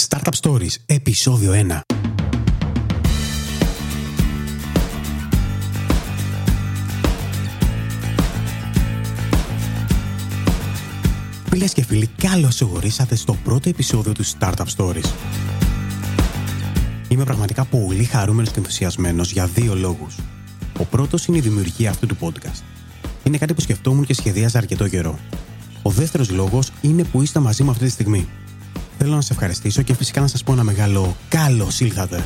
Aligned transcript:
Startup 0.00 0.32
Stories, 0.40 0.74
επεισόδιο 0.86 1.52
1. 1.52 1.80
Φίλες 11.48 11.72
και 11.72 11.84
φίλοι, 11.84 12.06
καλώς 12.06 12.60
ορίσατε 12.60 13.14
στο 13.14 13.36
πρώτο 13.44 13.68
επεισόδιο 13.68 14.12
του 14.12 14.24
Startup 14.24 14.66
Stories. 14.76 15.12
Είμαι 17.08 17.24
πραγματικά 17.24 17.64
πολύ 17.64 18.04
χαρούμενος 18.04 18.50
και 18.50 18.58
ενθουσιασμένος 18.58 19.32
για 19.32 19.46
δύο 19.46 19.74
λόγους. 19.74 20.16
Ο 20.78 20.84
πρώτος 20.84 21.26
είναι 21.26 21.36
η 21.36 21.40
δημιουργία 21.40 21.90
αυτού 21.90 22.06
του 22.06 22.16
podcast. 22.20 22.62
Είναι 23.24 23.38
κάτι 23.38 23.54
που 23.54 23.60
σκεφτόμουν 23.60 24.04
και 24.04 24.14
σχεδίαζα 24.14 24.58
αρκετό 24.58 24.88
καιρό. 24.88 25.18
Ο 25.82 25.90
δεύτερος 25.90 26.30
λόγος 26.30 26.70
είναι 26.80 27.04
που 27.04 27.22
είστε 27.22 27.38
μαζί 27.40 27.62
μου 27.62 27.70
αυτή 27.70 27.84
τη 27.84 27.90
στιγμή. 27.90 28.28
Θέλω 29.04 29.16
να 29.16 29.22
σε 29.22 29.32
ευχαριστήσω 29.32 29.82
και 29.82 29.94
φυσικά 29.94 30.20
να 30.20 30.26
σας 30.26 30.42
πω 30.42 30.52
ένα 30.52 30.62
μεγάλο 30.62 31.16
καλώς 31.28 31.80
ήλθατε. 31.80 32.24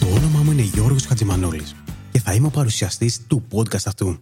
Το 0.00 0.06
όνομά 0.06 0.42
μου 0.42 0.50
είναι 0.50 0.62
Γιώργος 0.62 1.06
Χατζημανόλης 1.06 1.74
και 2.12 2.20
θα 2.20 2.34
είμαι 2.34 2.46
ο 2.46 2.50
παρουσιαστής 2.50 3.26
του 3.26 3.44
podcast 3.52 3.82
αυτού. 3.86 4.18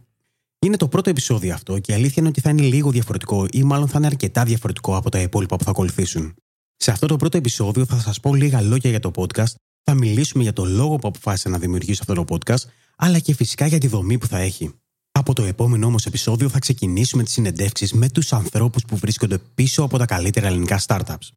Είναι 0.58 0.76
το 0.76 0.88
πρώτο 0.88 1.10
επεισόδιο 1.10 1.54
αυτό 1.54 1.78
και 1.78 1.92
η 1.92 1.94
αλήθεια 1.94 2.16
είναι 2.16 2.28
ότι 2.28 2.40
θα 2.40 2.50
είναι 2.50 2.62
λίγο 2.62 2.90
διαφορετικό 2.90 3.46
ή 3.50 3.62
μάλλον 3.62 3.88
θα 3.88 3.98
είναι 3.98 4.06
αρκετά 4.06 4.44
διαφορετικό 4.44 4.96
από 4.96 5.10
τα 5.10 5.20
υπόλοιπα 5.20 5.56
που 5.56 5.64
θα 5.64 5.70
ακολουθήσουν. 5.70 6.34
Σε 6.76 6.90
αυτό 6.90 7.06
το 7.06 7.16
πρώτο 7.16 7.36
επεισόδιο 7.36 7.84
θα 7.84 7.98
σας 7.98 8.20
πω 8.20 8.34
λίγα 8.34 8.60
λόγια 8.60 8.90
για 8.90 9.00
το 9.00 9.10
podcast, 9.14 9.54
θα 9.82 9.94
μιλήσουμε 9.94 10.42
για 10.42 10.52
το 10.52 10.64
λόγο 10.64 10.96
που 10.96 11.08
αποφάσισα 11.08 11.48
να 11.48 11.58
δημιουργήσω 11.58 12.02
αυτό 12.08 12.24
το 12.24 12.24
podcast, 12.28 12.64
αλλά 12.96 13.18
και 13.18 13.34
φυσικά 13.34 13.66
για 13.66 13.78
τη 13.78 13.86
δομή 13.86 14.18
που 14.18 14.26
θα 14.26 14.38
έχει. 14.38 14.70
Από 15.12 15.32
το 15.32 15.42
επόμενο 15.42 15.86
όμως 15.86 16.06
επεισόδιο 16.06 16.48
θα 16.48 16.58
ξεκινήσουμε 16.58 17.22
τις 17.22 17.32
συνεντεύξεις 17.32 17.92
με 17.92 18.08
τους 18.08 18.32
ανθρώπους 18.32 18.84
που 18.84 18.96
βρίσκονται 18.96 19.38
πίσω 19.38 19.82
από 19.82 19.98
τα 19.98 20.06
καλύτερα 20.06 20.46
ελληνικά 20.46 20.80
startups. 20.86 21.28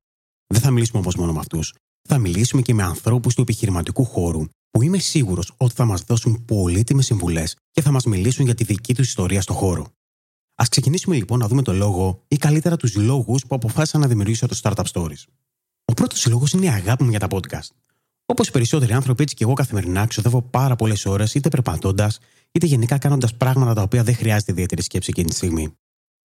Δεν 0.48 0.62
θα 0.62 0.72
μιλήσουμε 0.72 1.00
όμως 1.00 1.16
μόνο 1.16 1.34
με 1.34 1.40
αυτούς. 1.40 1.74
Θα 2.10 2.18
μιλήσουμε 2.18 2.62
και 2.62 2.74
με 2.74 2.84
ανθρώπους 2.84 3.36
του 3.36 3.42
επιχειρηματικού 3.42 4.06
χώρου, 4.06 4.46
που 4.70 4.82
είμαι 4.82 4.98
σίγουρος 4.98 5.54
ότι 5.58 5.74
θα 5.74 5.86
μας 5.86 6.02
δώσουν 6.02 6.46
πολύτιμες 6.46 7.06
συμβουλές 7.06 7.56
και 7.72 7.82
θα 7.82 7.92
μας 7.92 8.06
μιλήσουν 8.06 8.46
για 8.46 8.56
τη 8.56 8.64
δική 8.64 8.96
τους 8.96 9.08
ιστορία 9.08 9.42
στο 9.42 9.54
χώρο. 9.54 9.82
Α 10.62 10.66
ξεκινήσουμε 10.70 11.16
λοιπόν 11.16 11.40
να 11.40 11.48
δούμε 11.48 11.62
το 11.62 11.74
λόγο 11.74 12.24
ή 12.28 12.38
καλύτερα 12.38 12.78
τους 12.78 12.96
λόγους 12.96 13.46
που 13.46 13.56
αποφάσισα 13.56 13.98
να 13.98 14.08
δημιουργήσω 14.08 14.48
το 14.48 14.60
Startup 14.62 14.86
Stories. 14.92 15.24
Ο 15.86 15.94
πρώτος 15.94 16.26
λόγος 16.26 16.52
είναι 16.52 16.66
η 16.66 16.70
αγάπη 16.70 17.04
μου 17.04 17.10
για 17.10 17.20
τα 17.20 17.28
podcast. 17.30 17.70
Όπως 18.26 18.48
οι 18.48 18.52
περισσότεροι 18.52 18.94
άνθρωποι, 18.94 19.24
έτσι 19.24 19.36
και 19.36 19.44
εγώ 19.44 19.54
καθημερινά 19.54 20.06
ξοδεύω 20.06 20.42
πάρα 20.42 20.76
πολλές 20.76 21.06
ώρες 21.06 21.34
είτε 21.34 21.50
περπατώντας, 21.50 22.20
είτε 22.52 22.66
γενικά 22.66 22.98
κάνοντας 22.98 23.36
πράγματα 23.36 23.74
τα 23.74 23.82
οποία 23.82 24.04
δεν 24.04 24.16
χρειάζεται 24.16 24.52
ιδιαίτερη 24.52 24.82
σκέψη 24.82 25.10
εκείνη 25.10 25.30
τη 25.30 25.36
στιγμή. 25.36 25.74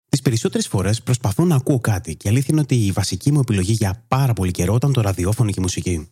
Τις 0.09 0.23
περισσότερες 0.23 0.67
φορές 0.69 1.03
προσπαθώ 1.03 1.45
να 1.45 1.55
ακούω 1.55 1.79
κάτι 1.79 2.17
και 2.17 2.29
αλήθεια 2.29 2.49
είναι 2.51 2.61
ότι 2.61 2.87
η 2.87 2.91
βασική 2.91 3.33
μου 3.33 3.41
επιλογή 3.41 3.73
για 3.73 4.05
πάρα 4.09 4.33
πολύ 4.33 4.51
καιρό 4.51 4.75
ήταν 4.75 4.93
το 4.93 5.01
ραδιόφωνο 5.01 5.51
και 5.51 5.59
η 5.59 5.63
μουσική. 5.63 6.09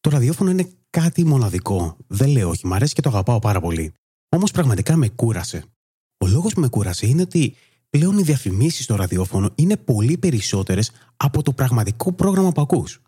Το 0.00 0.10
ραδιόφωνο 0.10 0.50
είναι 0.50 0.70
κάτι 0.90 1.24
μοναδικό. 1.24 1.96
Δεν 2.06 2.28
λέω 2.28 2.48
όχι, 2.48 2.66
μου 2.66 2.74
αρέσει 2.74 2.94
και 2.94 3.00
το 3.00 3.08
αγαπάω 3.08 3.38
πάρα 3.38 3.60
πολύ. 3.60 3.92
Όμως 4.28 4.50
πραγματικά 4.50 4.96
με 4.96 5.08
κούρασε. 5.08 5.64
Ο 6.18 6.26
λόγος 6.26 6.54
που 6.54 6.60
με 6.60 6.68
κούρασε 6.68 7.06
είναι 7.06 7.22
ότι 7.22 7.54
πλέον 7.90 8.18
οι 8.18 8.22
διαφημίσεις 8.22 8.84
στο 8.84 8.94
ραδιόφωνο 8.94 9.50
είναι 9.54 9.76
πολύ 9.76 10.18
περισσότερες 10.18 10.90
από 11.16 11.42
το 11.42 11.52
πραγματικό 11.52 12.12
πρόγραμμα 12.12 12.52
που 12.52 12.60
ακούς. 12.60 13.00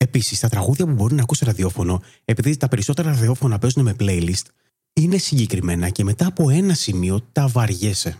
Επίσης, 0.00 0.40
τα 0.40 0.48
τραγούδια 0.48 0.86
που 0.86 0.92
μπορεί 0.92 1.14
να 1.14 1.22
ακούσει 1.22 1.44
ραδιόφωνο, 1.44 2.02
επειδή 2.24 2.56
τα 2.56 2.68
περισσότερα 2.68 3.10
ραδιόφωνα 3.10 3.58
παίζουν 3.58 3.82
με 3.82 3.96
playlist, 3.98 4.44
είναι 4.92 5.16
συγκεκριμένα 5.16 5.88
και 5.88 6.04
μετά 6.04 6.26
από 6.26 6.50
ένα 6.50 6.74
σημείο 6.74 7.20
τα 7.32 7.48
βαριέσαι. 7.48 8.16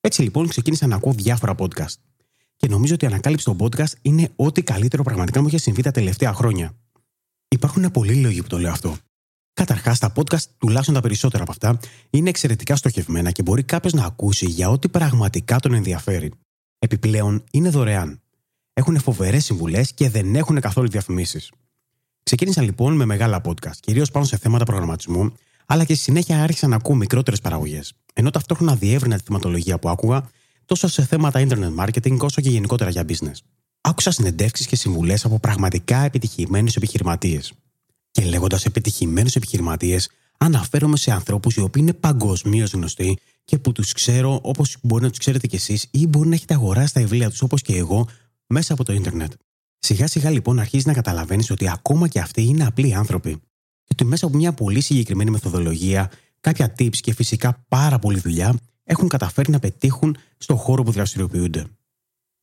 Έτσι 0.00 0.22
λοιπόν 0.22 0.48
ξεκίνησα 0.48 0.86
να 0.86 0.96
ακούω 0.96 1.12
διάφορα 1.12 1.54
podcast. 1.58 1.94
Και 2.56 2.68
νομίζω 2.68 2.94
ότι 2.94 3.04
η 3.04 3.08
ανακάλυψη 3.08 3.44
των 3.44 3.56
podcast 3.60 3.92
είναι 4.02 4.32
ό,τι 4.36 4.62
καλύτερο 4.62 5.02
πραγματικά 5.02 5.40
μου 5.40 5.46
είχε 5.46 5.58
συμβεί 5.58 5.82
τα 5.82 5.90
τελευταία 5.90 6.32
χρόνια. 6.32 6.74
Υπάρχουν 7.48 7.90
πολλοί 7.90 8.14
λόγοι 8.14 8.42
που 8.42 8.48
το 8.48 8.58
λέω 8.58 8.70
αυτό. 8.70 8.96
Καταρχάς, 9.52 9.98
τα 9.98 10.12
podcast, 10.16 10.44
τουλάχιστον 10.58 10.94
τα 10.94 11.00
περισσότερα 11.00 11.42
από 11.42 11.52
αυτά, 11.52 11.78
είναι 12.10 12.28
εξαιρετικά 12.28 12.76
στοχευμένα 12.76 13.30
και 13.30 13.42
μπορεί 13.42 13.62
κάποιος 13.62 13.92
να 13.92 14.04
ακούσει 14.04 14.46
για 14.46 14.70
ό,τι 14.70 14.88
πραγματικά 14.88 15.60
τον 15.60 15.74
ενδιαφέρει. 15.74 16.32
Επιπλέον, 16.78 17.44
είναι 17.50 17.68
δωρεάν. 17.68 18.20
Έχουν 18.78 19.00
φοβερές 19.00 19.44
συμβουλές 19.44 19.92
και 19.92 20.08
δεν 20.08 20.34
έχουν 20.34 20.60
καθόλου 20.60 20.88
διαφημίσεις. 20.88 21.50
Ξεκίνησα 22.22 22.62
λοιπόν 22.62 22.96
με 22.96 23.04
μεγάλα 23.04 23.40
podcast, 23.44 23.76
κυρίως 23.80 24.10
πάνω 24.10 24.24
σε 24.24 24.36
θέματα 24.36 24.64
προγραμματισμού, 24.64 25.32
αλλά 25.66 25.84
και 25.84 25.94
στη 25.94 26.02
συνέχεια 26.02 26.42
άρχισα 26.42 26.66
να 26.66 26.76
ακούω 26.76 26.94
μικρότερες 26.94 27.40
παραγωγές. 27.40 27.94
Ενώ 28.12 28.30
ταυτόχρονα 28.30 28.74
διεύρυνα 28.74 29.16
τη 29.16 29.22
θεματολογία 29.26 29.78
που 29.78 29.88
άκουγα 29.88 30.30
τόσο 30.64 30.88
σε 30.88 31.04
θέματα 31.04 31.46
internet 31.48 31.84
marketing 31.84 32.18
όσο 32.18 32.40
και 32.40 32.48
γενικότερα 32.48 32.90
για 32.90 33.04
business. 33.08 33.36
Άκουσα 33.80 34.10
συνεντεύξεις 34.10 34.66
και 34.66 34.76
συμβουλές 34.76 35.24
από 35.24 35.38
πραγματικά 35.38 35.98
επιτυχημένους 35.98 36.76
επιχειρηματίες. 36.76 37.52
Και 38.10 38.24
λέγοντας 38.24 38.64
επιτυχημένους 38.64 39.36
επιχειρηματίες, 39.36 40.10
αναφέρομαι 40.38 40.96
σε 40.96 41.12
ανθρώπους 41.12 41.54
οι 41.54 41.60
οποίοι 41.60 41.82
είναι 41.84 41.94
παγκοσμίως 41.94 42.72
γνωστοί 42.72 43.18
και 43.44 43.58
που 43.58 43.72
τους 43.72 43.92
ξέρω 43.92 44.38
όπως 44.42 44.76
μπορεί 44.82 45.02
να 45.02 45.08
τους 45.08 45.18
ξέρετε 45.18 45.46
κι 45.46 45.56
εσείς 45.56 45.88
ή 45.90 46.06
μπορεί 46.06 46.28
να 46.28 46.34
έχετε 46.34 46.54
αγοράσει 46.54 46.94
τα 46.94 47.00
βιβλία 47.00 47.30
τους 47.30 47.42
όπως 47.42 47.62
και 47.62 47.76
εγώ 47.76 48.08
μέσα 48.46 48.72
από 48.72 48.84
το 48.84 48.92
ίντερνετ. 48.92 49.32
Σιγά 49.78 50.06
σιγά 50.06 50.30
λοιπόν 50.30 50.58
αρχίζεις 50.58 50.86
να 50.86 50.92
καταλαβαίνεις 50.92 51.50
ότι 51.50 51.68
ακόμα 51.68 52.08
και 52.08 52.20
αυτοί 52.20 52.42
είναι 52.42 52.66
απλοί 52.66 52.94
άνθρωποι. 52.94 53.30
Και 53.84 53.92
ότι 53.92 54.04
μέσα 54.04 54.26
από 54.26 54.36
μια 54.36 54.52
πολύ 54.52 54.80
συγκεκριμένη 54.80 55.30
μεθοδολογία, 55.30 56.10
κάποια 56.40 56.74
tips 56.78 56.96
και 56.96 57.14
φυσικά 57.14 57.64
πάρα 57.68 57.98
πολλή 57.98 58.18
δουλειά 58.18 58.58
έχουν 58.84 59.08
καταφέρει 59.08 59.50
να 59.50 59.58
πετύχουν 59.58 60.16
στον 60.38 60.56
χώρο 60.56 60.82
που 60.82 60.90
δραστηριοποιούνται. 60.90 61.66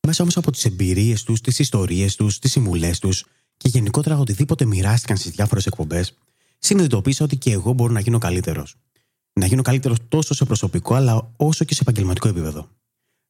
Μέσα 0.06 0.22
όμως 0.22 0.36
από 0.36 0.50
τις 0.50 0.64
εμπειρίες 0.64 1.22
τους, 1.22 1.40
τις 1.40 1.58
ιστορίες 1.58 2.16
τους, 2.16 2.38
τις 2.38 2.50
συμβουλές 2.50 2.98
τους 2.98 3.24
και 3.56 3.68
γενικότερα 3.68 4.18
οτιδήποτε 4.18 4.64
μοιράστηκαν 4.64 5.16
στις 5.16 5.30
διάφορες 5.30 5.66
εκπομπές, 5.66 6.18
συνειδητοποίησα 6.58 7.24
ότι 7.24 7.36
και 7.36 7.52
εγώ 7.52 7.72
μπορώ 7.72 7.92
να 7.92 8.00
γίνω 8.00 8.18
καλύτερος. 8.18 8.76
Να 9.32 9.46
γίνω 9.46 9.62
καλύτερος 9.62 9.98
τόσο 10.08 10.34
σε 10.34 10.44
προσωπικό 10.44 10.94
αλλά 10.94 11.32
όσο 11.36 11.64
και 11.64 11.74
σε 11.74 11.80
επαγγελματικό 11.82 12.28
επίπεδο. 12.28 12.68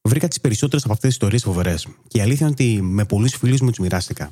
Βρήκα 0.09 0.29
τις 0.29 0.41
περισσότερες 0.41 0.85
από 0.85 0.93
αυτές 0.93 1.09
τις 1.09 1.17
ιστορίες 1.17 1.43
φοβερές 1.43 1.87
και 2.09 2.19
η 2.19 2.21
αλήθεια 2.21 2.47
είναι 2.47 2.57
ότι 2.61 2.83
με 2.83 3.05
πολλούς 3.05 3.35
φίλους 3.35 3.61
μου 3.61 3.71
τι 3.71 3.83
μοιράστηκα. 3.83 4.31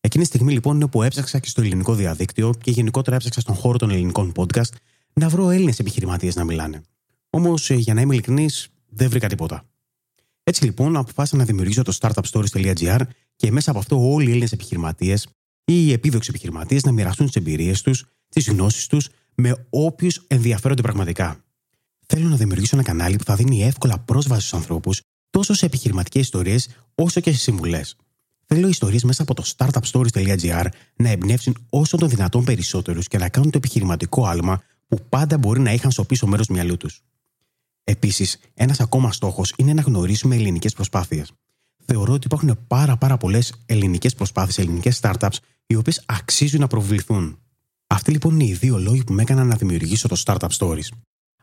Εκείνη 0.00 0.22
τη 0.24 0.28
στιγμή 0.28 0.52
λοιπόν 0.52 0.74
είναι 0.74 0.86
που 0.86 1.02
έψαξα 1.02 1.38
και 1.38 1.48
στο 1.48 1.60
ελληνικό 1.60 1.94
διαδίκτυο 1.94 2.54
και 2.62 2.70
γενικότερα 2.70 3.16
έψαξα 3.16 3.40
στον 3.40 3.54
χώρο 3.54 3.78
των 3.78 3.90
ελληνικών 3.90 4.32
podcast 4.36 4.72
να 5.12 5.28
βρω 5.28 5.50
Έλληνες 5.50 5.78
επιχειρηματίες 5.78 6.34
να 6.34 6.44
μιλάνε. 6.44 6.82
Όμως, 7.30 7.70
ε, 7.70 7.74
για 7.74 7.94
να 7.94 8.00
είμαι 8.00 8.14
ειλικρινής, 8.14 8.68
δεν 8.88 9.08
βρήκα 9.08 9.28
τίποτα. 9.28 9.64
Έτσι 10.42 10.64
λοιπόν, 10.64 10.96
αποφάσισα 10.96 11.36
να 11.36 11.44
δημιουργήσω 11.44 11.82
το 11.82 11.96
startupstories.gr 12.00 13.00
και 13.36 13.50
μέσα 13.50 13.70
από 13.70 13.78
αυτό 13.78 14.12
όλοι 14.12 14.26
οι 14.26 14.30
Έλληνες 14.30 14.52
επιχειρηματίες 14.52 15.26
ή 15.64 15.86
οι 15.86 15.92
επίδοξοι 15.92 16.28
επιχειρηματίες 16.30 16.82
να 16.82 16.92
μοιραστούν 16.92 17.26
τις 17.26 17.36
εμπειρίες 17.36 17.82
τους, 17.82 18.04
τις 18.28 18.48
γνώσεις 18.48 18.86
τους 18.86 19.08
με 19.34 19.66
όποιους 19.70 20.24
ενδιαφέρονται 20.26 20.82
πραγματικά. 20.82 21.44
Θέλω 22.06 22.28
να 22.28 22.36
δημιουργήσω 22.36 22.76
ένα 22.76 22.84
κανάλι 22.84 23.16
που 23.16 23.24
θα 23.24 23.34
δίνει 23.34 23.62
εύκολα 23.62 23.98
πρόσβαση 23.98 24.46
στους 24.46 24.58
ανθρώπους 24.58 25.00
τόσο 25.30 25.54
σε 25.54 25.66
επιχειρηματικές 25.66 26.22
ιστορίες 26.22 26.68
όσο 26.94 27.20
και 27.20 27.32
σε 27.32 27.38
συμβουλές. 27.38 27.96
Θέλω 28.46 28.66
οι 28.66 28.70
ιστορίες 28.70 29.04
μέσα 29.04 29.22
από 29.22 29.34
το 29.34 29.44
startupstories.gr 29.56 30.66
να 30.96 31.08
εμπνεύσουν 31.08 31.56
όσο 31.70 31.96
το 31.96 32.06
δυνατόν 32.06 32.44
περισσότερους 32.44 33.08
και 33.08 33.18
να 33.18 33.28
κάνουν 33.28 33.50
το 33.50 33.58
επιχειρηματικό 33.58 34.26
άλμα 34.26 34.62
που 34.88 35.00
πάντα 35.08 35.38
μπορεί 35.38 35.60
να 35.60 35.72
είχαν 35.72 35.90
στο 35.90 36.04
πίσω 36.04 36.26
μέρος 36.26 36.46
του 36.46 36.52
μυαλού 36.52 36.76
τους. 36.76 37.02
Επίσης, 37.84 38.38
ένας 38.54 38.80
ακόμα 38.80 39.12
στόχος 39.12 39.52
είναι 39.56 39.72
να 39.72 39.82
γνωρίσουμε 39.82 40.34
ελληνικές 40.34 40.72
προσπάθειες. 40.72 41.32
Θεωρώ 41.84 42.12
ότι 42.12 42.26
υπάρχουν 42.26 42.58
πάρα, 42.66 42.96
πάρα 42.96 43.16
πολλές 43.16 43.54
ελληνικές 43.66 44.14
προσπάθειες, 44.14 44.58
ελληνικές 44.58 45.00
startups, 45.02 45.36
οι 45.66 45.74
οποίες 45.74 46.02
αξίζουν 46.06 46.60
να 46.60 46.66
προβληθούν. 46.66 47.38
Αυτοί 47.86 48.10
λοιπόν 48.10 48.32
είναι 48.32 48.44
οι 48.44 48.52
δύο 48.52 48.78
λόγοι 48.78 49.04
που 49.04 49.12
με 49.12 49.22
έκαναν 49.22 49.46
να 49.46 49.56
δημιουργήσω 49.56 50.08
το 50.08 50.22
Startup 50.24 50.48
Stories. 50.58 50.88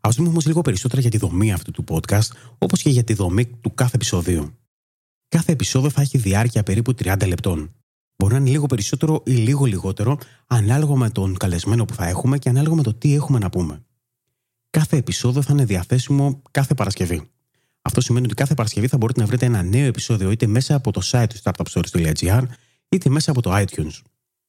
Α 0.02 0.10
δούμε 0.16 0.30
όμως 0.30 0.46
λίγο 0.46 0.62
περισσότερα 0.62 1.02
για 1.02 1.10
τη 1.10 1.18
δομή 1.18 1.54
αυτού 1.54 1.72
του 1.72 1.84
podcast, 1.88 2.30
όπως 2.58 2.82
και 2.82 2.90
για 2.90 3.04
τη 3.04 3.14
δομή 3.14 3.46
του 3.46 3.74
κάθε 3.74 3.96
επεισοδίου. 3.96 4.56
Κάθε 5.28 5.52
επεισόδιο 5.52 5.90
θα 5.90 6.02
έχει 6.02 6.18
διάρκεια 6.18 6.64
περίπου 6.64 6.94
30 7.04 7.28
λεπτών. 7.28 7.76
Μπορεί 8.16 8.34
να 8.34 8.40
είναι 8.40 8.50
λίγο 8.50 8.66
περισσότερο 8.66 9.24
ή 9.26 9.32
λίγο 9.32 9.66
λιγότερο, 9.66 10.18
ανάλογα 10.48 10.96
με 10.96 11.10
τον 11.10 11.38
καλεσμένο 11.38 11.86
που 11.86 11.94
θα 11.94 12.08
έχουμε 12.08 12.38
και 12.38 12.50
ανάλογα 12.50 12.76
με 12.76 12.84
το 12.84 12.94
τι 12.94 13.14
έχουμε 13.14 13.40
να 13.40 13.50
πούμε. 13.50 13.86
Κάθε 14.70 14.98
επεισόδιο 14.98 15.42
θα 15.42 15.54
είναι 15.54 15.66
διαθέσιμο 15.66 16.42
κάθε 16.52 16.74
Παρασκευή. 16.74 17.30
Αυτό 17.82 18.02
σημαίνει 18.02 18.26
ότι 18.26 18.36
κάθε 18.36 18.54
Παρασκευή 18.54 18.88
θα 18.88 18.98
μπορείτε 18.98 19.20
να 19.20 19.26
βρείτε 19.26 19.46
ένα 19.46 19.64
νέο 19.64 19.86
επεισόδιο 19.86 20.32
είτε 20.32 20.48
μέσα 20.48 20.76
από 20.76 20.92
το 20.92 21.02
site 21.04 21.28
του 21.30 21.40
startupstories.gr 21.44 22.44
είτε 22.90 23.10
μέσα 23.10 23.32
από 23.32 23.42
το 23.42 23.56
iTunes. 23.56 24.02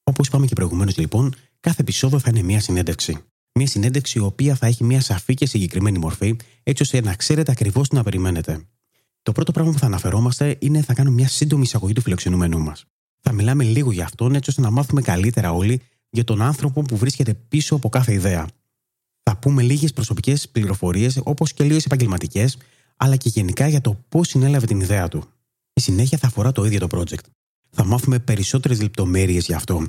Όπως 0.03 0.27
είπαμε 0.27 0.47
και 0.47 0.55
προηγουμένως, 0.55 0.97
λοιπόν, 0.97 1.35
κάθε 1.61 1.81
επεισόδιο 1.81 2.19
θα 2.19 2.31
είναι 2.31 2.43
μια 2.43 2.61
συνέντευξη. 2.61 3.25
Μια 3.55 3.67
συνέντευξη 3.67 4.19
η 4.19 4.21
οποία 4.21 4.55
θα 4.55 4.67
έχει 4.67 4.85
μια 4.85 5.01
σαφή 5.01 5.35
και 5.35 5.47
συγκεκριμένη 5.47 5.99
μορφή, 5.99 6.37
έτσι 6.63 6.83
ώστε 6.83 7.01
να 7.01 7.15
ξέρετε 7.15 7.51
ακριβώς 7.51 7.89
τι 7.89 7.95
να 7.95 8.03
περιμένετε. 8.03 8.67
Το 9.23 9.33
πρώτο 9.33 9.53
πράγμα 9.53 9.73
που 9.73 9.79
θα 9.79 9.87
αναφερόμαστε 9.87 10.57
είναι 10.59 10.83
θα 10.83 10.95
κάνουμε 10.95 11.15
μια 11.15 11.29
σύντομη 11.29 11.63
εισαγωγή 11.63 11.93
του 11.93 12.01
φιλοξενούμενού 12.01 12.59
μας. 12.59 12.85
Θα 13.21 13.33
μιλάμε 13.33 13.65
λίγο 13.65 13.93
για 13.93 14.05
αυτόν, 14.05 14.35
έτσι 14.35 14.51
ώστε 14.51 14.63
να 14.63 14.71
μάθουμε 14.71 15.03
καλύτερα 15.03 15.53
όλοι 15.53 15.81
για 16.11 16.25
τον 16.25 16.43
άνθρωπο 16.43 16.83
που 16.83 16.97
βρίσκεται 16.97 17.35
πίσω 17.35 17.75
από 17.75 17.89
κάθε 17.89 18.13
ιδέα. 18.13 18.47
Θα 19.23 19.37
πούμε 19.37 19.63
λίγες 19.63 19.93
προσωπικές 19.93 20.49
πληροφορίες, 20.49 21.21
όπως 21.25 21.53
και 21.53 21.65
λίγες 21.65 21.85
επαγγελματικές, 21.85 22.57
αλλά 22.97 23.17
και 23.17 23.29
γενικά 23.29 23.69
για 23.69 23.81
το 23.81 24.05
πώς 24.09 24.29
συνέλαβε 24.29 24.67
την 24.67 24.81
ιδέα 24.81 25.09
του. 25.09 25.25
Η 25.73 25.81
συνέχεια 25.81 26.19
θα 26.19 26.27
αφορά 26.27 26.53
το 26.53 26.65
ίδιο 26.65 26.87
το 26.87 26.99
project. 26.99 27.25
Θα 27.71 27.85
μάθουμε 27.85 28.19
περισσότερες 28.19 28.81
λεπτομέρειες 28.81 29.47
για 29.47 29.57
αυτό, 29.57 29.87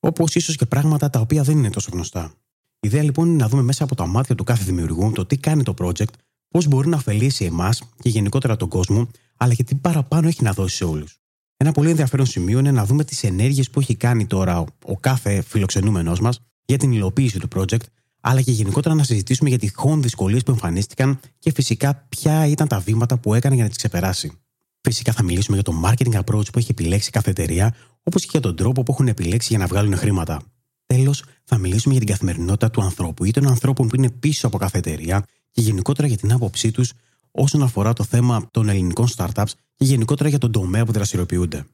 όπως 0.00 0.34
ίσως 0.34 0.56
και 0.56 0.66
πράγματα 0.66 1.10
τα 1.10 1.20
οποία 1.20 1.42
δεν 1.42 1.58
είναι 1.58 1.70
τόσο 1.70 1.90
γνωστά. 1.92 2.34
Η 2.80 2.88
ιδέα 2.88 3.02
λοιπόν 3.02 3.26
είναι 3.28 3.36
να 3.36 3.48
δούμε 3.48 3.62
μέσα 3.62 3.84
από 3.84 3.94
τα 3.94 4.06
μάτια 4.06 4.34
του 4.34 4.44
κάθε 4.44 4.64
δημιουργού 4.64 5.12
το 5.12 5.26
τι 5.26 5.36
κάνει 5.36 5.62
το 5.62 5.74
project, 5.78 6.12
πώς 6.48 6.66
μπορεί 6.66 6.88
να 6.88 6.96
ωφελήσει 6.96 7.44
εμάς 7.44 7.82
και 8.02 8.08
γενικότερα 8.08 8.56
τον 8.56 8.68
κόσμο, 8.68 9.08
αλλά 9.36 9.54
και 9.54 9.64
τι 9.64 9.74
παραπάνω 9.74 10.28
έχει 10.28 10.42
να 10.42 10.52
δώσει 10.52 10.76
σε 10.76 10.84
όλους. 10.84 11.18
Ένα 11.56 11.72
πολύ 11.72 11.90
ενδιαφέρον 11.90 12.26
σημείο 12.26 12.58
είναι 12.58 12.70
να 12.70 12.84
δούμε 12.84 13.04
τις 13.04 13.24
ενέργειες 13.24 13.70
που 13.70 13.80
έχει 13.80 13.94
κάνει 13.94 14.26
τώρα 14.26 14.64
ο 14.84 14.96
κάθε 14.96 15.42
φιλοξενούμενός 15.42 16.20
μας 16.20 16.40
για 16.64 16.78
την 16.78 16.92
υλοποίηση 16.92 17.38
του 17.38 17.48
project, 17.54 17.84
αλλά 18.20 18.42
και 18.42 18.50
γενικότερα 18.50 18.94
να 18.94 19.04
συζητήσουμε 19.04 19.48
για 19.48 19.58
τυχόν 19.58 20.02
δυσκολίες 20.02 20.42
που 20.42 20.50
εμφανίστηκαν 20.50 21.20
και 21.38 21.52
φυσικά 21.52 22.06
ποια 22.08 22.46
ήταν 22.46 22.68
τα 22.68 22.78
βήματα 22.78 23.18
που 23.18 23.34
έκανε 23.34 23.54
για 23.54 23.64
να 23.64 23.68
τις 23.68 23.78
ξεπεράσει. 23.78 24.32
Φυσικά 24.80 25.12
θα 25.12 25.22
μιλήσουμε 25.22 25.56
για 25.56 25.64
το 25.64 25.82
marketing 25.84 26.20
approach 26.24 26.52
που 26.52 26.58
έχει 26.58 26.70
επιλέξει 26.70 27.10
κάθε 27.10 27.30
εταιρεία, 27.30 27.74
όπως 28.02 28.22
και 28.22 28.28
για 28.30 28.40
τον 28.40 28.56
τρόπο 28.56 28.82
που 28.82 28.92
έχουν 28.92 29.08
επιλέξει 29.08 29.46
για 29.50 29.58
να 29.58 29.66
βγάλουν 29.66 29.96
χρήματα. 29.96 30.42
Τέλος, 30.86 31.24
θα 31.48 31.58
μιλήσουμε 31.58 31.94
για 31.94 32.04
την 32.04 32.12
καθημερινότητα 32.12 32.70
του 32.70 32.82
ανθρώπου 32.82 33.24
ή 33.24 33.30
των 33.30 33.46
ανθρώπων 33.46 33.88
που 33.88 33.96
είναι 33.96 34.10
πίσω 34.10 34.46
από 34.46 34.58
κάθε 34.58 34.78
εταιρεία 34.78 35.24
και 35.50 35.60
γενικότερα 35.60 36.08
για 36.08 36.16
την 36.16 36.32
άποψή 36.32 36.70
τους 36.70 36.92
όσον 37.30 37.62
αφορά 37.62 37.92
το 37.92 38.04
θέμα 38.04 38.48
των 38.50 38.68
ελληνικών 38.68 39.06
startups 39.16 39.50
και 39.74 39.84
γενικότερα 39.84 40.28
για 40.28 40.38
τον 40.38 40.52
τομέα 40.52 40.84
που 40.84 40.92
δραστηριοποιούνται. 40.92 41.66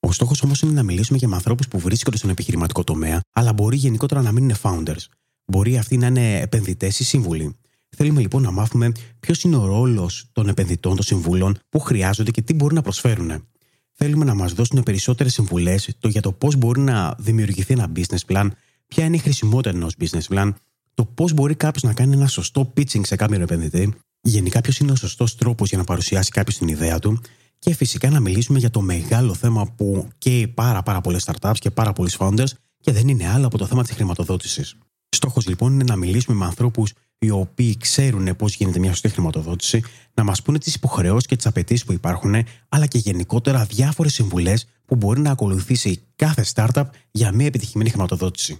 Ο 0.00 0.12
στόχος 0.12 0.42
όμως 0.42 0.60
είναι 0.60 0.72
να 0.72 0.82
μιλήσουμε 0.82 1.18
και 1.18 1.26
με 1.26 1.34
ανθρώπους 1.34 1.68
που 1.68 1.78
βρίσκονται 1.78 2.16
στον 2.16 2.30
επιχειρηματικό 2.30 2.84
τομέα, 2.84 3.20
αλλά 3.32 3.52
μπορεί 3.52 3.76
γενικότερα 3.76 4.22
να 4.22 4.32
μην 4.32 4.42
είναι 4.42 4.56
founders. 4.62 5.04
Μπορεί 5.44 5.78
αυτοί 5.78 5.96
να 5.96 6.06
είναι 6.06 6.40
επενδυτές 6.40 7.00
ή 7.00 7.04
σύμβουλοι. 7.04 7.56
Θέλουμε 7.88 8.20
λοιπόν 8.20 8.42
να 8.42 8.50
μάθουμε 8.50 8.92
ποιος 9.20 9.42
είναι 9.42 9.56
ο 9.56 9.66
ρόλος 9.66 10.28
των 10.32 10.48
επενδυτών, 10.48 10.94
των 10.94 11.04
συμβούλων, 11.04 11.58
που 11.68 11.78
χρειάζονται 11.78 12.30
και 12.30 12.42
τι 12.42 12.54
μπορούν 12.54 12.74
να 12.74 12.82
προσφέρουν. 12.82 13.44
Θέλουμε 13.92 14.24
να 14.24 14.34
μας 14.34 14.52
δώσουν 14.52 14.82
περισσότερες 14.82 15.32
συμβουλές 15.32 15.96
για 16.00 16.22
το 16.22 16.32
πώς 16.32 16.56
μπορεί 16.56 16.80
να 16.80 17.14
δημιουργηθεί 17.18 17.72
ένα 17.72 17.92
business 17.96 18.32
plan, 18.32 18.48
ποια 18.86 19.04
είναι 19.04 19.16
η 19.16 19.18
χρησιμότητα 19.18 19.76
ενός 19.76 19.94
business 20.00 20.34
plan, 20.34 20.52
το 20.94 21.04
πώς 21.04 21.32
μπορεί 21.32 21.54
κάποιος 21.54 21.82
να 21.82 21.92
κάνει 21.92 22.14
ένα 22.14 22.26
σωστό 22.26 22.72
pitching 22.76 23.06
σε 23.06 23.16
κάποιον 23.16 23.40
επενδυτή, 23.40 23.94
γενικά 24.20 24.60
ποιος 24.60 24.78
είναι 24.78 24.92
ο 24.92 24.96
σωστός 24.96 25.36
τρόπος 25.36 25.68
για 25.68 25.78
να 25.78 25.84
παρουσιάσει 25.84 26.30
κάποιος 26.30 26.58
την 26.58 26.68
ιδέα 26.68 26.98
του; 26.98 27.20
Και 27.58 27.74
φυσικά 27.74 28.10
να 28.10 28.20
μιλήσουμε 28.20 28.58
για 28.58 28.70
το 28.70 28.80
μεγάλο 28.80 29.34
θέμα 29.34 29.66
που 29.76 30.08
καίει 30.18 30.48
πάρα, 30.48 30.82
πάρα 30.82 31.00
πολλές 31.00 31.28
startups 31.30 31.58
και 31.58 31.70
πάρα 31.70 31.92
πολλοί 31.92 32.10
founders 32.18 32.50
και 32.80 32.92
δεν 32.92 33.08
είναι 33.08 33.28
άλλο 33.28 33.46
από 33.46 33.58
το 33.58 33.66
θέμα 33.66 33.82
της 33.82 33.94
χρηματοδότησης. 33.94 34.76
Στόχος 35.08 35.46
λοιπόν 35.46 35.72
είναι 35.72 35.84
να 35.84 35.96
μιλήσουμε 35.96 36.36
με 36.36 36.44
ανθρώπους 36.44 36.92
οι 37.18 37.30
οποίοι 37.30 37.76
ξέρουν 37.76 38.36
πώς 38.36 38.54
γίνεται 38.54 38.78
μια 38.78 38.90
σωστή 38.90 39.08
χρηματοδότηση, 39.08 39.82
να 40.14 40.24
μας 40.24 40.42
πούνε 40.42 40.58
τις 40.58 40.74
υποχρεώσεις 40.74 41.26
και 41.26 41.36
τις 41.36 41.46
απαιτήσεις 41.46 41.84
που 41.84 41.92
υπάρχουν, 41.92 42.34
αλλά 42.68 42.86
και 42.86 42.98
γενικότερα 42.98 43.64
διάφορες 43.64 44.12
συμβουλές 44.14 44.66
που 44.86 44.96
μπορεί 44.96 45.20
να 45.20 45.30
ακολουθήσει 45.30 46.00
κάθε 46.16 46.44
startup 46.54 46.84
για 47.10 47.32
μια 47.32 47.46
επιτυχημένη 47.46 47.90
χρηματοδότηση. 47.90 48.58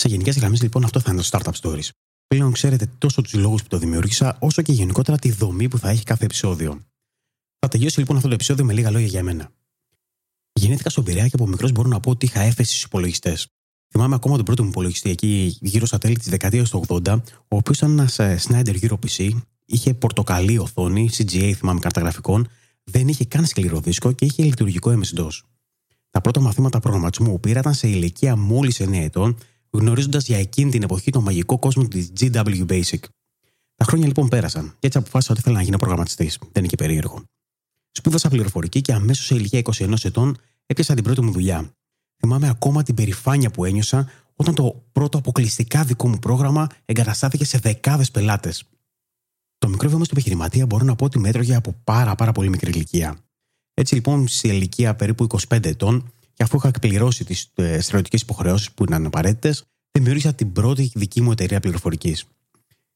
Σε 0.00 0.08
γενικές 0.08 0.38
γραμμές, 0.38 0.62
λοιπόν, 0.62 0.84
αυτό 0.84 1.00
θα 1.00 1.12
είναι 1.12 1.22
το 1.22 1.28
Startup 1.30 1.52
Stories. 1.60 1.88
Πλέον 2.26 2.52
ξέρετε 2.52 2.90
τόσο 2.98 3.22
τους 3.22 3.34
λόγους 3.34 3.62
που 3.62 3.68
το 3.68 3.78
δημιούργησα, 3.78 4.36
όσο 4.40 4.62
και 4.62 4.72
γενικότερα 4.72 5.18
τη 5.18 5.30
δομή 5.30 5.68
που 5.68 5.78
θα 5.78 5.88
έχει 5.88 6.02
κάθε 6.02 6.24
επεισόδιο. 6.24 6.84
Θα 7.58 7.68
τελειώσει 7.68 7.98
λοιπόν 7.98 8.16
αυτό 8.16 8.28
το 8.28 8.34
επεισόδιο 8.34 8.64
με 8.64 8.72
λίγα 8.72 8.90
λόγια 8.90 9.06
για 9.06 9.22
μένα. 9.22 9.50
Γεννήθηκα 10.52 10.90
στον 10.90 11.04
Πειραιά 11.04 11.24
και 11.24 11.34
από 11.34 11.46
μικρός 11.46 11.72
μπορώ 11.72 11.88
να 11.88 12.00
πω 12.00 12.10
ότι 12.10 12.26
είχα 12.26 12.40
έφεση 12.40 12.70
στους 12.70 12.82
υπολογιστές. 12.82 13.48
Θυμάμαι 13.92 14.14
ακόμα 14.14 14.36
τον 14.36 14.44
πρώτο 14.44 14.62
μου 14.62 14.68
υπολογιστή 14.68 15.10
εκεί 15.10 15.58
γύρω 15.60 15.86
στα 15.86 15.98
τέλη 15.98 16.18
της 16.18 16.28
δεκαετίας 16.28 16.70
του 16.70 16.84
80, 16.88 17.20
ο 17.48 17.56
οποίος 17.56 17.76
ήταν 17.76 17.90
ένας 17.90 18.18
ε, 18.18 18.38
Snyder 18.48 18.80
Euro 18.80 18.96
PC, 19.06 19.30
είχε 19.64 19.94
πορτοκαλί 19.94 20.58
οθόνη, 20.58 21.10
CGA 21.12 21.52
θυμάμαι 21.52 21.80
καρταγραφικών, 21.80 22.48
δεν 22.84 23.08
είχε 23.08 23.24
καν 23.24 23.46
σκληρό 23.46 23.80
δίσκο 23.80 24.12
και 24.12 24.24
είχε 24.24 24.42
λειτουργικό 24.42 25.00
MS-DOS. 25.02 25.40
Τα 26.10 26.20
πρώτα 26.20 26.40
μαθήματα 26.40 26.80
προγραμματισμού 26.80 27.30
που 27.30 27.40
πήρα 27.40 27.58
ήταν 27.60 27.74
σε 27.74 27.88
ηλικία 27.88 28.36
μόλις 28.36 28.80
9 28.82 28.92
ετών, 28.92 29.36
γνωρίζοντας 29.70 30.26
για 30.26 30.38
εκείνη 30.38 30.70
την 30.70 30.82
εποχή 30.82 31.10
το 31.10 31.20
μαγικό 31.20 31.58
κόσμο 31.58 31.88
της 31.88 32.12
GW 32.20 32.66
Basic. 32.66 33.00
Τα 33.74 33.84
χρόνια 33.84 34.06
λοιπόν 34.06 34.28
πέρασαν 34.28 34.76
και 34.78 34.86
έτσι 34.86 34.98
αποφάσισα 34.98 35.32
ότι 35.32 35.40
ήθελα 35.40 35.56
να 35.56 35.62
γίνω 35.62 35.76
προγραμματιστής. 35.76 36.38
Δεν 36.38 36.50
είναι 36.56 36.66
και 36.66 36.76
περίεργο. 36.76 37.24
Σπούδασα 37.90 38.28
πληροφορική 38.28 38.80
και 38.80 38.92
αμέσως 38.92 39.24
σε 39.24 39.34
ηλικία 39.34 39.62
21 39.64 39.94
ετών 40.02 40.36
έπιασα 40.66 40.94
την 40.94 41.04
πρώτη 41.04 41.22
μου 41.22 41.32
δουλειά. 41.32 41.72
Θυμάμαι 42.16 42.48
ακόμα 42.48 42.82
την 42.82 42.94
περηφάνεια 42.94 43.50
που 43.50 43.64
ένιωσα 43.64 44.10
όταν 44.34 44.54
το 44.54 44.84
πρώτο 44.92 45.18
αποκλειστικά 45.18 45.84
δικό 45.84 46.08
μου 46.08 46.18
πρόγραμμα 46.18 46.66
εγκαταστάθηκε 46.84 47.44
σε 47.44 47.58
δεκάδες 47.58 48.10
πελάτες. 48.10 48.64
Το 49.58 49.68
μικρό 49.68 49.88
βήμα 49.88 50.04
του 50.04 50.10
επιχειρηματία 50.10 50.66
μπορώ 50.66 50.84
να 50.84 50.96
πω 50.96 51.04
ότι 51.04 51.18
μέτρωγε 51.18 51.54
από 51.54 51.74
πάρα, 51.84 52.14
πάρα 52.14 52.32
πολύ 52.32 52.48
μικρή 52.48 52.70
ηλικία. 52.70 53.18
Έτσι 53.74 53.94
λοιπόν, 53.94 54.28
σε 54.28 54.48
ηλικία 54.48 54.94
περίπου 54.94 55.26
25 55.48 55.64
ετών, 55.64 56.12
και 56.40 56.46
αφού 56.46 56.56
είχα 56.56 56.68
εκπληρώσει 56.68 57.24
τις 57.24 57.50
ε, 57.54 57.80
στρατιωτικές 57.80 58.20
υποχρεώσεις 58.20 58.72
που 58.72 58.84
ήταν 58.84 59.06
απαραίτητες, 59.06 59.64
δημιούργησα 59.92 60.34
την 60.34 60.52
πρώτη 60.52 60.90
δική 60.94 61.20
μου 61.20 61.30
εταιρεία 61.30 61.60
πληροφορικής. 61.60 62.24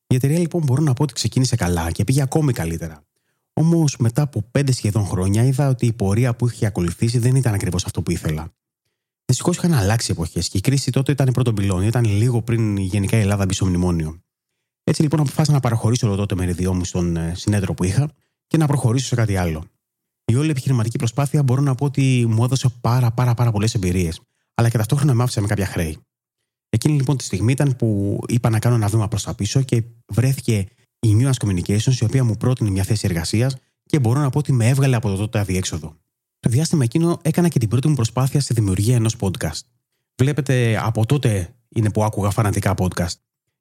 Η 0.06 0.14
εταιρεία 0.14 0.38
λοιπόν 0.38 0.62
μπορώ 0.62 0.82
να 0.82 0.92
πω 0.92 1.02
ότι 1.02 1.12
ξεκίνησε 1.12 1.56
καλά 1.56 1.90
και 1.90 2.04
πήγε 2.04 2.22
ακόμη 2.22 2.52
καλύτερα. 2.52 3.04
Όμως 3.52 3.96
μετά 3.98 4.22
από 4.22 4.42
πέντε 4.50 4.72
σχεδόν 4.72 5.06
χρόνια 5.06 5.44
είδα 5.44 5.68
ότι 5.68 5.86
η 5.86 5.92
πορεία 5.92 6.34
που 6.34 6.48
είχε 6.48 6.66
ακολουθήσει 6.66 7.18
δεν 7.18 7.36
ήταν 7.36 7.54
ακριβώς 7.54 7.84
αυτό 7.84 8.02
που 8.02 8.10
ήθελα. 8.10 8.52
Δυστυχώς 9.24 9.56
είχαν 9.56 9.74
αλλάξει 9.74 10.10
εποχές 10.10 10.48
και 10.48 10.58
η 10.58 10.60
κρίση 10.60 10.90
τότε 10.90 11.12
ήταν 11.12 11.32
πρώτο 11.32 11.52
πυλόν, 11.52 11.82
ήταν 11.82 12.04
λίγο 12.04 12.42
πριν 12.42 12.76
γενικά 12.76 13.16
η 13.16 13.20
Ελλάδα 13.20 13.44
μπει 13.46 13.54
στο 13.54 13.66
μνημόνιο. 13.66 14.22
Έτσι 14.84 15.02
λοιπόν 15.02 15.20
αποφάσισα 15.20 15.52
να 15.52 15.60
παραχωρήσω 15.60 16.06
το 16.06 16.16
τότε 16.16 16.34
μεριδιό 16.34 16.74
μου 16.74 16.84
στον 16.84 17.16
ε, 17.16 17.32
συνέδριο 17.36 17.74
που 17.74 17.84
είχα 17.84 18.10
και 18.46 18.56
να 18.56 18.66
προχωρήσω 18.66 19.06
σε 19.06 19.14
κάτι 19.14 19.36
άλλο. 19.36 19.64
Η 20.24 20.34
όλη 20.34 20.50
επιχειρηματική 20.50 20.98
προσπάθεια 20.98 21.42
μπορώ 21.42 21.62
να 21.62 21.74
πω 21.74 21.84
ότι 21.84 22.26
μου 22.28 22.44
έδωσε 22.44 22.68
πάρα, 22.80 23.10
πάρα, 23.10 23.34
πάρα 23.34 23.50
πολλές 23.50 23.74
εμπειρίες, 23.74 24.20
αλλά 24.54 24.68
και 24.68 24.76
ταυτόχρονα 24.76 25.14
με 25.14 25.22
άφησε 25.22 25.40
με 25.40 25.46
κάποια 25.46 25.66
χρέη. 25.66 25.98
Εκείνη 26.68 26.96
λοιπόν 26.96 27.16
τη 27.16 27.24
στιγμή 27.24 27.52
ήταν 27.52 27.76
που 27.76 28.18
είπα 28.28 28.50
να 28.50 28.58
κάνω 28.58 28.74
ένα 28.74 28.88
βήμα 28.88 29.08
προς 29.08 29.22
τα 29.22 29.34
πίσω 29.34 29.62
και 29.62 29.82
βρέθηκε 30.06 30.66
η 30.98 31.16
Nuance 31.20 31.46
Communications, 31.46 31.94
η 32.00 32.04
οποία 32.04 32.24
μου 32.24 32.36
πρότεινε 32.36 32.70
μια 32.70 32.82
θέση 32.82 33.06
εργασίας 33.06 33.56
και 33.86 33.98
μπορώ 33.98 34.20
να 34.20 34.30
πω 34.30 34.38
ότι 34.38 34.52
με 34.52 34.68
έβγαλε 34.68 34.96
από 34.96 35.08
το 35.08 35.16
τότε 35.16 35.38
αδιέξοδο. 35.38 35.96
Το 36.40 36.50
διάστημα 36.50 36.84
εκείνο 36.84 37.18
έκανα 37.22 37.48
και 37.48 37.58
την 37.58 37.68
πρώτη 37.68 37.88
μου 37.88 37.94
προσπάθεια 37.94 38.40
στη 38.40 38.54
δημιουργία 38.54 38.94
ενός 38.94 39.16
podcast. 39.20 39.60
Βλέπετε, 40.22 40.78
από 40.82 41.06
τότε 41.06 41.54
είναι 41.68 41.90
που 41.90 42.04
άκουγα 42.04 42.30
φανατικά 42.30 42.74
podcast. 42.76 43.14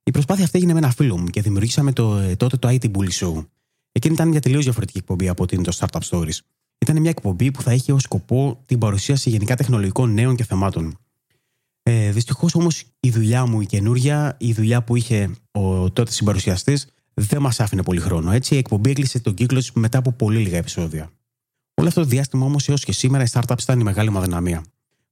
Η 0.04 0.12
προσπάθεια 0.12 0.44
αυτή 0.44 0.58
έγινε 0.58 0.74
με 0.74 0.80
ένα 0.80 0.92
φίλο 0.92 1.18
μου 1.18 1.28
και 1.28 1.42
δημιουργήσαμε 1.42 1.92
το, 1.94 2.18
ε, 2.18 2.36
τότε 2.36 2.58
το 2.58 2.68
IT 2.68 2.92
Bully 2.92 3.12
Show. 3.12 3.46
Εκείνη 3.92 4.14
ήταν 4.14 4.28
μια 4.28 4.42
τελείως 4.42 4.64
διαφορετική 4.64 4.98
εκπομπή 4.98 5.28
από 5.28 5.44
ότι 5.44 5.56
είναι 5.56 5.64
το 5.64 5.78
Startup 5.80 6.02
Stories. 6.10 6.38
Ήταν 6.84 7.00
μια 7.02 7.10
εκπομπή 7.10 7.52
που 7.52 7.62
θα 7.62 7.74
είχε 7.74 7.92
ως 7.94 8.02
σκοπό 8.02 8.62
την 8.66 8.80
παρουσίαση 8.80 9.30
γενικά 9.30 9.56
τεχνολογικών 9.56 10.14
νέων 10.14 10.36
και 10.36 10.44
θεμάτων. 10.44 10.98
Ε, 11.84 12.12
Δυστυχώς 12.12 12.56
όμως 12.56 12.84
η 13.00 13.10
δουλειά 13.10 13.46
μου, 13.46 13.62
η 13.62 13.66
καινούρια, 13.66 14.36
η 14.40 14.54
δουλειά 14.54 14.84
που 14.84 14.96
είχε 14.96 15.30
ο 15.52 15.92
τότε 15.92 16.12
συμπαρουσιαστής, 16.12 16.88
δεν 17.14 17.42
μας 17.42 17.60
άφηνε 17.60 17.84
πολύ 17.84 18.00
χρόνο. 18.00 18.32
Έτσι 18.32 18.56
η 18.56 18.58
εκπομπή 18.58 18.90
έκλεισε 18.90 19.20
τον 19.20 19.34
κύκλο 19.34 19.60
της 19.60 19.72
μετά 19.72 19.98
από 19.98 20.12
πολύ 20.12 20.40
λίγα 20.40 20.58
επεισόδια. 20.58 21.12
Όλο 21.74 21.88
αυτό 21.88 22.02
το 22.02 22.08
διάστημα 22.08 22.46
όμως 22.46 22.70
έως 22.70 22.84
και 22.84 22.92
σήμερα 22.92 23.24
η 23.24 23.28
startup 23.32 23.62
ήταν 23.62 23.80
η 23.80 23.84
μεγάλη 23.84 24.10
μου 24.10 24.18
αδυναμία. 24.18 24.64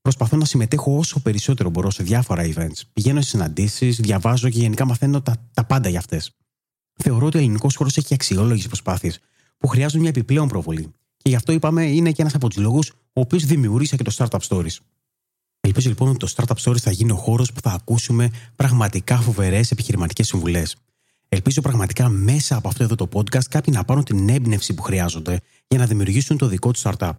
Προσπαθώ 0.02 0.38
να 0.38 0.46
συμμετέχω 0.46 0.98
όσο 0.98 1.20
περισσότερο 1.20 1.70
μπορώ 1.70 1.90
σε 1.90 2.04
διάφορα 2.04 2.44
events. 2.44 2.82
Πηγαίνω 2.94 3.22
σε 3.22 3.30
συναντήσεις, 3.30 3.98
διαβάζω 3.98 4.50
και 4.50 4.60
γενικά 4.60 4.86
μαθαίνω 4.86 5.22
τα, 5.22 5.50
τα 5.54 5.66
πάντα 5.66 5.90
για 5.90 6.00
αυτές. 6.00 6.36
Θεωρώ 6.96 7.26
ότι 7.26 7.38
ο 7.38 7.40
ελληνικός 7.40 7.76
χώρος 7.76 7.98
έχει 7.98 8.14
αξιόλογες 8.14 8.68
προσπάθειες 8.68 9.20
που 9.58 9.68
χρειάζονται 9.68 10.00
μια 10.00 10.10
επιπλέον 10.10 10.48
προβολή. 10.48 10.94
Και 11.22 11.30
γι' 11.30 11.36
αυτό 11.36 11.52
είπαμε 11.52 11.84
είναι 11.84 12.12
και 12.12 12.22
ένας 12.22 12.36
από 12.36 12.48
τους 12.48 12.58
λόγους 12.58 12.90
ο 12.90 13.22
οποίος 13.22 13.46
δημιούργησε 13.46 13.96
και 13.96 14.04
το 14.04 14.14
Startup 14.18 14.40
Stories. 14.48 14.78
Ελπίζω 15.60 15.90
λοιπόν 15.90 16.08
ότι 16.10 16.18
το 16.18 16.34
Startup 16.36 16.56
Stories 16.64 16.80
θα 16.80 16.92
γίνει 16.92 17.12
ο 17.12 17.16
χώρος 17.16 17.52
που 17.52 17.62
θα 17.62 17.72
ακούσουμε 17.72 18.30
πραγματικά 18.56 19.18
φοβερές 19.18 19.72
επιχειρηματικές 19.72 20.28
συμβουλές. 20.28 20.76
Ελπίζω 21.30 21.62
πραγματικά 21.62 22.10
μέσα 22.10 22.56
από 22.56 22.68
αυτό 22.68 22.84
εδώ 22.84 22.96
το 22.96 23.10
podcast 23.14 23.46
κάποιοι 23.50 23.74
να 23.78 23.84
πάρουν 23.84 24.04
την 24.04 24.30
έμπνευση 24.30 24.74
που 24.74 24.82
χρειάζονται 24.82 25.40
για 25.68 25.80
να 25.80 25.86
δημιουργήσουν 25.86 26.38
το 26.38 26.48
δικό 26.48 26.72
τους 26.72 26.82
startup. 26.86 27.12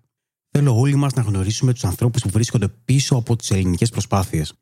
Θέλω 0.50 0.78
όλοι 0.78 0.94
μας 0.94 1.12
να 1.12 1.22
γνωρίσουμε 1.22 1.72
τους 1.72 1.84
ανθρώπους 1.84 2.22
που 2.22 2.28
βρίσκονται 2.28 2.68
πίσω 2.68 3.16
από 3.16 3.36
τις 3.36 3.50
ελληνικές 3.50 3.90
προσπάθειες. 3.90 4.54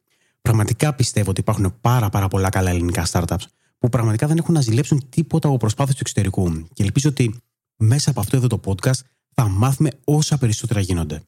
Πραγματικά 0.42 0.94
πιστεύω 0.94 1.30
ότι 1.30 1.40
υπάρχουν 1.40 1.75
πάρα, 1.80 2.09
πάρα 2.09 2.28
πολλά 2.28 2.49
καλά 2.49 2.70
ελληνικά 2.70 3.06
startups 3.11 3.44
που 3.78 3.88
πραγματικά 3.88 4.26
δεν 4.26 4.37
έχουν 4.37 4.54
να 4.54 4.61
ζηλέψουν 4.61 5.09
τίποτα 5.09 5.49
από 5.49 5.56
προσπάθειες 5.56 5.94
του 5.94 6.02
εξωτερικού. 6.02 6.68
Και 6.73 6.82
ελπίζω 6.82 7.09
ότι 7.09 7.40
μέσα 7.76 8.11
από 8.11 8.20
αυτό 8.20 8.37
εδώ 8.37 8.47
το 8.47 8.61
podcast 8.64 9.00
θα 9.34 9.49
μάθουμε 9.49 9.90
όσα 10.04 10.38
περισσότερα 10.38 10.80
γίνονται. 10.80 11.22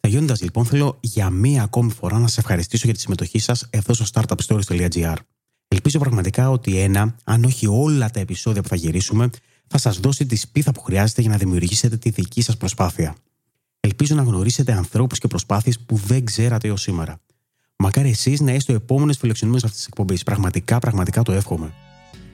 Τελειώνοντας 0.00 0.42
λοιπόν, 0.42 0.64
θέλω 0.64 0.98
για 1.00 1.30
μία 1.30 1.62
ακόμη 1.62 1.90
φορά 1.90 2.18
να 2.18 2.26
σα 2.26 2.40
ευχαριστήσω 2.40 2.82
για 2.84 2.94
τη 2.94 3.00
συμμετοχή 3.00 3.38
σας 3.38 3.66
εδώ 3.70 3.94
στο 3.94 4.04
startupstories.gr. 4.12 5.16
Ελπίζω 5.68 5.98
πραγματικά 5.98 6.50
ότι 6.50 6.78
ένα, 6.78 7.16
αν 7.24 7.44
όχι 7.44 7.66
όλα 7.66 8.10
τα 8.10 8.20
επεισόδια 8.20 8.62
που 8.62 8.68
θα 8.68 8.76
γυρίσουμε, 8.76 9.30
θα 9.66 9.78
σας 9.78 9.98
δώσει 9.98 10.26
τη 10.26 10.36
σπίθα 10.36 10.72
που 10.72 10.80
χρειάζεται 10.80 11.20
για 11.20 11.30
να 11.30 11.36
δημιουργήσετε 11.36 11.96
τη 11.96 12.10
δική 12.10 12.42
σας 12.42 12.56
προσπάθεια. 12.56 13.16
Ελπίζω 13.80 14.14
να 14.14 14.22
γνωρίσετε 14.22 14.72
ανθρώπους 14.72 15.18
και 15.18 15.28
προσπάθειες 15.28 15.80
που 15.80 15.96
δεν 15.96 16.24
ξέρατε 16.24 16.68
έως 16.68 16.82
σήμερα. 16.82 17.20
Μακάρι 17.76 18.08
εσείς 18.08 18.40
να 18.40 18.52
είστε 18.52 18.72
ο 18.72 18.74
επόμενος 18.74 19.16
φιλοξενούμενος 19.16 19.64
αυτής 19.64 19.78
της 19.78 19.88
εκπομπής. 19.88 20.22
Πραγματικά, 20.22 20.78
πραγματικά 20.78 21.22
το 21.22 21.32
εύχομαι. 21.32 21.72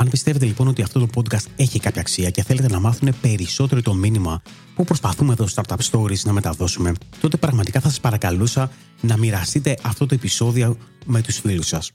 Αν 0.01 0.09
πιστεύετε 0.09 0.45
λοιπόν 0.45 0.69
ότι 0.69 0.83
αυτό 0.83 1.01
το 1.01 1.09
podcast 1.15 1.45
έχει 1.57 1.81
κάποια 1.81 2.01
αξία 2.01 2.31
και 2.31 2.43
θέλετε 2.43 2.69
να 2.69 2.81
μάθουν 2.81 3.15
περισσότερο 3.21 3.83
το 3.83 3.95
μήνυμα 3.95 4.43
που 4.75 4.85
προσπαθούμε 4.85 5.33
εδώ 5.33 5.47
στο 5.47 5.63
Startup 5.67 5.91
Stories 5.91 6.19
να 6.25 6.33
μεταδώσουμε, 6.33 6.93
τότε 7.21 7.37
πραγματικά 7.37 7.81
θα 7.81 7.89
σας 7.89 8.01
παρακαλούσα 8.01 8.71
να 9.01 9.17
μοιραστείτε 9.17 9.77
αυτό 9.83 10.07
το 10.07 10.15
επεισόδιο 10.15 10.77
με 11.07 11.21
τους 11.21 11.39
φίλους 11.39 11.67
σας. 11.67 11.91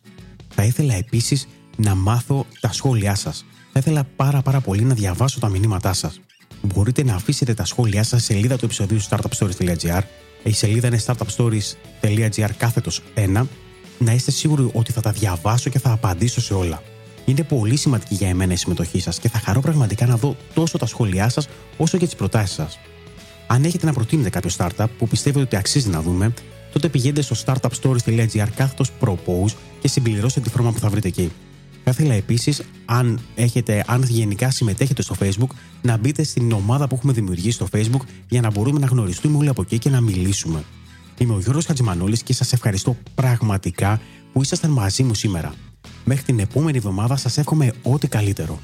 Θα 0.50 0.63
ήθελα 0.63 0.93
επίσης 0.93 1.47
να 1.77 1.95
μάθω 1.95 2.45
τα 2.59 2.74
σχόλιά 2.74 3.15
σας. 3.15 3.45
Θα 3.71 3.79
ήθελα 3.79 4.07
πάρα 4.15 4.41
πάρα 4.41 4.62
πολύ 4.62 4.83
να 4.83 4.93
διαβάσω 4.93 5.39
τα 5.39 5.50
μηνύματά 5.50 5.93
σας. 5.93 6.19
Μπορείτε 6.62 7.03
να 7.03 7.15
αφήσετε 7.15 7.53
τα 7.53 7.65
σχόλιά 7.65 8.03
σας 8.03 8.24
σε 8.24 8.33
σελίδα 8.33 8.57
του 8.57 8.65
επεισοδίου 8.65 9.01
startupstories.gr. 9.09 10.01
Η 10.43 10.51
σελίδα 10.53 10.88
είναι 10.88 11.00
startupstories.gr 11.05 12.50
κάθετος 12.57 13.01
1. 13.15 13.45
Να 13.97 14.13
είστε 14.13 14.31
σίγουροι 14.31 14.69
ότι 14.74 14.91
θα 14.91 15.01
τα 15.01 15.12
διαβάσω 15.12 15.69
και 15.69 15.79
θα 15.79 15.91
απαντήσω 15.91 16.41
σε 16.41 16.53
όλα. 16.53 16.81
Είναι 17.25 17.44
πολύ 17.44 17.75
σημαντική 17.75 18.15
για 18.15 18.29
εμένα 18.29 18.53
η 18.53 18.55
συμμετοχή 18.55 19.00
σας 19.00 19.20
και 19.20 19.29
θα 19.29 19.39
χαρώ 19.39 19.62
πραγματικά 19.62 20.05
να 20.05 20.15
δω 20.15 20.36
τόσο 20.53 20.77
τα 20.77 20.86
σχόλιά 20.86 21.29
σας 21.29 21.48
όσο 21.77 21.98
και 21.98 22.05
τις 22.05 22.15
προτάσεις 22.15 22.55
σας. 22.55 22.79
Αν 23.48 23.63
έχετε 23.63 23.86
να 23.86 23.94
προτείνετε 23.94 24.29
κάποιο 24.29 24.50
startup 24.58 24.86
που 24.98 25.08
πιστεύετε 25.08 25.46
ότι 25.46 25.55
αξίζει 25.55 25.89
να 25.89 26.01
δούμε, 26.01 26.34
τότε 26.74 26.89
πηγαίνετε 26.89 27.22
στο 27.22 27.36
startupstories.gr 27.46 28.48
κάθετος 28.55 28.91
propose 29.00 29.53
και 29.82 29.88
συμπληρώστε 29.88 30.39
τη 30.39 30.50
φόρμα 30.50 30.72
που 30.72 30.79
θα 30.79 30.89
βρείτε 30.89 31.08
εκεί. 31.08 31.32
Θα 31.84 31.91
ήθελα 31.91 32.13
επίσης, 32.13 32.62
αν, 32.86 33.20
αν 33.86 34.03
γενικά 34.03 34.51
συμμετέχετε 34.51 35.01
στο 35.01 35.15
Facebook, 35.20 35.50
να 35.82 35.98
μπείτε 35.98 36.24
στην 36.24 36.51
ομάδα 36.51 36.88
που 36.88 36.96
έχουμε 36.96 37.13
δημιουργήσει 37.13 37.51
στο 37.51 37.67
Facebook 37.72 38.01
για 38.29 38.41
να 38.41 38.51
μπορούμε 38.51 38.79
να 38.79 38.86
γνωριστούμε 38.86 39.38
όλοι 39.38 39.50
από 39.50 39.62
εκεί 39.62 39.79
και 39.79 39.89
να 39.89 40.01
μιλήσουμε. 40.01 40.63
Είμαι 41.17 41.34
ο 41.34 41.39
Γιώργος 41.39 41.65
Χατζημανόλης 41.65 42.24
και 42.24 42.34
σας 42.34 42.53
ευχαριστώ 42.53 42.98
πραγματικά 43.15 44.01
που 44.34 44.41
ήσασταν 44.41 44.72
μαζί 44.72 45.03
μου 45.03 45.13
σήμερα. 45.13 45.53
Μέχρι 46.07 46.24
την 46.24 46.39
επόμενη 46.39 46.77
εβδομάδα 46.77 47.15
σας 47.15 47.38
εύχομαι 47.38 47.74
ό,τι 47.83 48.07
καλύτερο. 48.07 48.59